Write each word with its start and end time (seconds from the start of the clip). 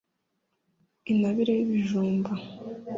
intabire 1.11 1.51
y'ibijumba 1.57 2.31